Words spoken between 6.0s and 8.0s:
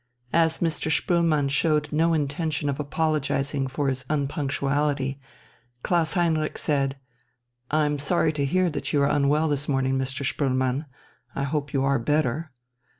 Heinrich said: "I am